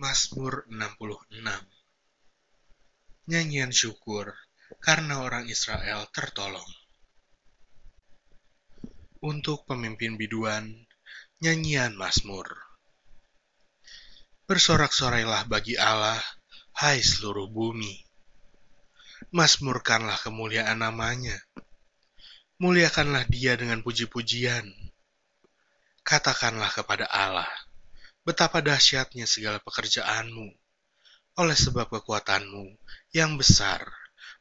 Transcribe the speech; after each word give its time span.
Mazmur 0.00 0.64
66 0.72 1.28
Nyanyian 3.28 3.68
syukur 3.68 4.32
karena 4.80 5.20
orang 5.20 5.44
Israel 5.44 6.08
tertolong. 6.08 6.64
Untuk 9.20 9.68
pemimpin 9.68 10.16
biduan, 10.16 10.72
nyanyian 11.44 11.92
Mazmur. 12.00 12.48
Bersorak-sorailah 14.48 15.44
bagi 15.44 15.76
Allah, 15.76 16.16
hai 16.80 17.04
seluruh 17.04 17.52
bumi. 17.52 18.00
Mazmurkanlah 19.36 20.16
kemuliaan 20.16 20.80
namanya. 20.80 21.36
Muliakanlah 22.56 23.28
dia 23.28 23.52
dengan 23.60 23.84
puji-pujian. 23.84 24.64
Katakanlah 26.00 26.72
kepada 26.72 27.04
Allah, 27.04 27.52
betapa 28.24 28.60
dahsyatnya 28.60 29.24
segala 29.24 29.58
pekerjaanmu. 29.64 30.48
Oleh 31.40 31.56
sebab 31.56 31.88
kekuatanmu 31.88 32.76
yang 33.16 33.40
besar, 33.40 33.86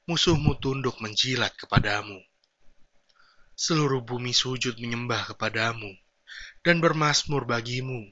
musuhmu 0.09 0.57
tunduk 0.59 0.99
menjilat 0.99 1.53
kepadamu. 1.55 2.19
Seluruh 3.55 4.03
bumi 4.03 4.35
sujud 4.35 4.79
menyembah 4.79 5.35
kepadamu 5.35 5.91
dan 6.63 6.83
bermasmur 6.83 7.47
bagimu, 7.47 8.07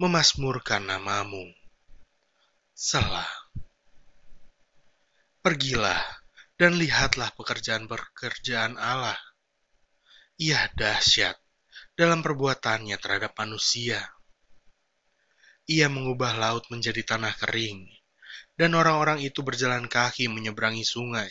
memasmurkan 0.00 0.86
namamu. 0.86 1.44
Selah. 2.74 3.28
Pergilah 5.40 6.00
dan 6.60 6.76
lihatlah 6.76 7.32
pekerjaan-pekerjaan 7.36 8.76
Allah. 8.76 9.16
Ia 10.40 10.68
dahsyat 10.72 11.36
dalam 11.96 12.24
perbuatannya 12.24 12.96
terhadap 12.96 13.36
manusia. 13.36 14.00
Ia 15.70 15.86
mengubah 15.86 16.34
laut 16.34 16.66
menjadi 16.66 17.14
tanah 17.14 17.30
kering, 17.38 17.86
dan 18.58 18.74
orang-orang 18.74 19.22
itu 19.22 19.46
berjalan 19.46 19.86
kaki 19.86 20.26
menyeberangi 20.26 20.82
sungai. 20.82 21.30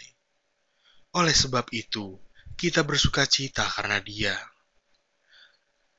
Oleh 1.12 1.36
sebab 1.36 1.68
itu, 1.76 2.16
kita 2.56 2.88
bersuka 2.88 3.28
cita 3.28 3.67
karena 3.67 4.00
Dia 4.00 4.40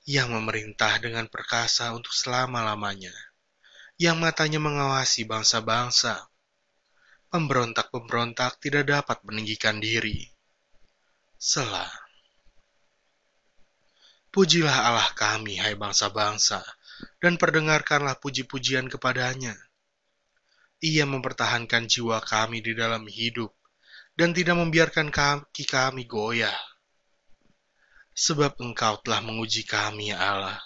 yang 0.09 0.33
memerintah 0.33 0.99
dengan 0.99 1.29
perkasa 1.29 1.93
untuk 1.93 2.11
selama-lamanya, 2.11 3.13
yang 4.01 4.17
matanya 4.19 4.59
mengawasi 4.59 5.29
bangsa-bangsa. 5.29 6.27
Pemberontak-pemberontak 7.31 8.59
tidak 8.59 8.91
dapat 8.91 9.23
meninggikan 9.23 9.79
diri. 9.79 10.27
Selah. 11.39 11.93
Pujilah 14.35 14.91
Allah 14.91 15.11
kami, 15.15 15.63
hai 15.63 15.79
bangsa-bangsa, 15.79 16.59
dan 17.21 17.37
perdengarkanlah 17.37 18.17
puji-pujian 18.17 18.89
kepadanya. 18.89 19.57
Ia 20.81 21.05
mempertahankan 21.05 21.85
jiwa 21.85 22.25
kami 22.25 22.65
di 22.65 22.73
dalam 22.73 23.05
hidup 23.05 23.53
dan 24.17 24.33
tidak 24.33 24.57
membiarkan 24.57 25.13
kaki 25.13 25.69
kami 25.69 26.09
goyah. 26.09 26.57
Sebab 28.17 28.57
engkau 28.61 29.01
telah 29.05 29.21
menguji 29.21 29.69
kami, 29.69 30.13
ya 30.13 30.19
Allah, 30.21 30.61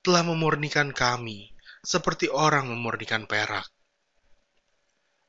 telah 0.00 0.24
memurnikan 0.24 0.92
kami 0.92 1.52
seperti 1.84 2.32
orang 2.32 2.68
memurnikan 2.68 3.28
perak. 3.28 3.68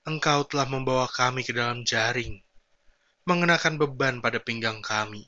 Engkau 0.03 0.43
telah 0.47 0.67
membawa 0.67 1.07
kami 1.07 1.47
ke 1.47 1.55
dalam 1.55 1.87
jaring, 1.87 2.35
mengenakan 3.23 3.79
beban 3.79 4.19
pada 4.19 4.43
pinggang 4.43 4.83
kami. 4.83 5.23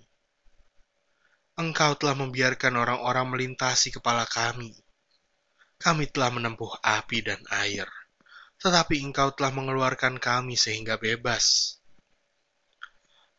Engkau 1.55 1.95
telah 1.95 2.19
membiarkan 2.19 2.75
orang-orang 2.75 3.31
melintasi 3.31 3.95
kepala 3.95 4.27
kami 4.27 4.75
kami 5.76 6.08
telah 6.08 6.31
menempuh 6.31 6.72
api 6.80 7.20
dan 7.22 7.42
air, 7.52 7.88
tetapi 8.59 9.04
engkau 9.04 9.36
telah 9.36 9.52
mengeluarkan 9.52 10.17
kami 10.17 10.56
sehingga 10.56 10.95
bebas. 10.95 11.78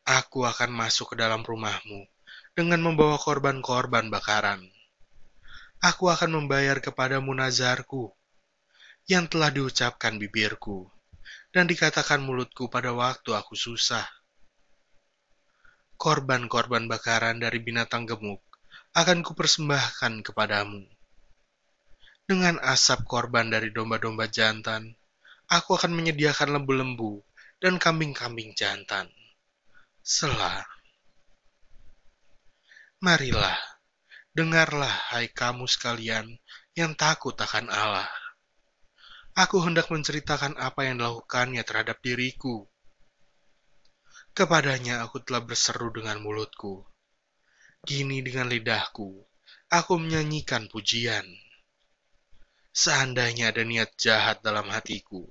Aku 0.07 0.47
akan 0.47 0.71
masuk 0.71 1.13
ke 1.13 1.17
dalam 1.19 1.43
rumahmu 1.43 2.07
dengan 2.55 2.79
membawa 2.79 3.19
korban-korban 3.19 4.07
bakaran. 4.07 4.63
Aku 5.83 6.09
akan 6.09 6.41
membayar 6.41 6.79
kepadamu 6.79 7.35
nazarku 7.35 8.15
yang 9.11 9.29
telah 9.29 9.51
diucapkan 9.51 10.17
bibirku 10.17 10.89
dan 11.51 11.67
dikatakan 11.67 12.23
mulutku 12.23 12.71
pada 12.71 12.95
waktu 12.95 13.35
aku 13.35 13.59
susah. 13.59 14.07
Korban-korban 15.97 16.87
bakaran 16.87 17.41
dari 17.41 17.59
binatang 17.59 18.07
gemuk 18.07 18.45
akan 18.95 19.25
kupersembahkan 19.25 20.25
kepadamu 20.25 20.96
dengan 22.27 22.59
asap 22.59 23.07
korban 23.07 23.47
dari 23.47 23.71
domba-domba 23.71 24.27
jantan, 24.27 24.99
aku 25.47 25.79
akan 25.79 25.95
menyediakan 25.95 26.59
lembu-lembu 26.59 27.23
dan 27.63 27.79
kambing-kambing 27.79 28.51
jantan. 28.59 29.07
Selah. 30.03 30.67
Marilah, 32.99 33.55
dengarlah 34.35 35.15
hai 35.15 35.31
kamu 35.31 35.71
sekalian 35.71 36.35
yang 36.75 36.99
takut 36.99 37.39
akan 37.39 37.71
Allah. 37.71 38.11
Aku 39.39 39.63
hendak 39.63 39.87
menceritakan 39.95 40.59
apa 40.59 40.83
yang 40.83 40.99
dilakukannya 40.99 41.63
terhadap 41.63 42.03
diriku. 42.03 42.67
Kepadanya 44.35 45.07
aku 45.07 45.23
telah 45.23 45.47
berseru 45.47 45.95
dengan 45.95 46.19
mulutku. 46.19 46.83
Gini 47.87 48.19
dengan 48.25 48.51
lidahku, 48.51 49.23
aku 49.71 49.93
menyanyikan 49.95 50.67
pujian. 50.67 51.46
Seandainya 52.77 53.57
ada 53.57 53.65
niat 53.65 53.97
jahat 53.97 54.45
dalam 54.45 54.69
hatiku, 54.69 55.25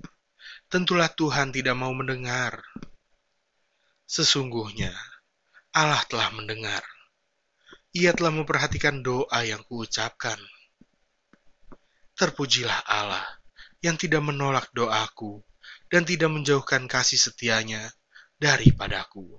tentulah 0.65 1.13
Tuhan 1.13 1.53
tidak 1.53 1.77
mau 1.77 1.93
mendengar. 1.93 2.57
Sesungguhnya, 4.09 4.89
Allah 5.69 6.01
telah 6.09 6.33
mendengar. 6.33 6.81
Ia 7.93 8.17
telah 8.17 8.33
memperhatikan 8.33 9.05
doa 9.05 9.45
yang 9.45 9.61
kuucapkan. 9.69 10.41
Terpujilah 12.17 12.81
Allah 12.81 13.21
yang 13.77 13.93
tidak 13.93 14.25
menolak 14.25 14.73
doaku 14.73 15.45
dan 15.85 16.01
tidak 16.01 16.33
menjauhkan 16.33 16.89
kasih 16.89 17.21
setianya 17.21 17.93
daripadaku. 18.41 19.37